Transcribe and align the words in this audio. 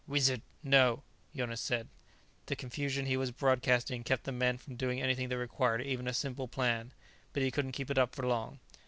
"Wizard" 0.07 0.41
"No," 0.79 1.03
Jonas 1.35 1.61
said. 1.61 1.87
The 2.47 2.55
confusion 2.55 3.05
he 3.05 3.17
was 3.17 3.29
broadcasting 3.29 4.03
kept 4.03 4.23
the 4.23 4.31
men 4.31 4.57
from 4.57 4.75
doing 4.75 4.99
anything 4.99 5.29
that 5.29 5.37
required 5.37 5.83
even 5.83 6.07
a 6.07 6.11
simple 6.15 6.47
plan, 6.47 6.91
but 7.33 7.43
he 7.43 7.51
couldn't 7.51 7.73
keep 7.73 7.91
it 7.91 7.99
up 7.99 8.15
for 8.15 8.25
long. 8.25 8.57